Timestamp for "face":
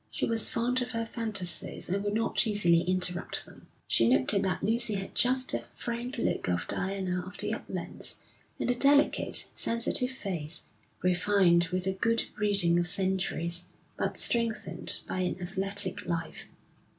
10.09-10.63